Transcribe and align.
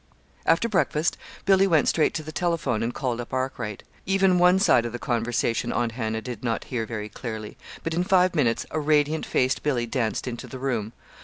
After 0.47 0.67
breakfast 0.67 1.15
Billy 1.45 1.67
went 1.67 1.87
straight 1.87 2.15
to 2.15 2.23
the 2.23 2.31
telephone 2.31 2.81
and 2.81 2.91
called 2.91 3.21
up 3.21 3.31
Arkwright. 3.33 3.83
Even 4.07 4.39
one 4.39 4.57
side 4.57 4.83
of 4.83 4.93
the 4.93 4.97
conversation 4.97 5.71
Aunt 5.71 5.91
Hannah 5.91 6.23
did 6.23 6.43
not 6.43 6.63
hear 6.63 6.87
very 6.87 7.07
clearly; 7.07 7.55
but 7.83 7.93
in 7.93 8.03
five 8.03 8.33
minutes 8.33 8.65
a 8.71 8.79
radiant 8.79 9.27
faced 9.27 9.61
Billy 9.61 9.85
danced 9.85 10.27
into 10.27 10.47
the 10.47 10.57
room. 10.57 10.93